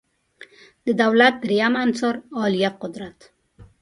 [0.85, 3.17] د دولت دریم عنصر عالیه قدرت